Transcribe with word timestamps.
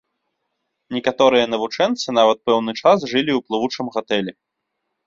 Некаторыя 0.95 1.45
навучэнцы 1.53 2.17
нават 2.19 2.37
пэўны 2.49 2.71
час 2.81 2.99
жылі 3.13 3.31
ў 3.35 3.39
плывучым 3.51 3.85
гатэлі. 3.99 4.33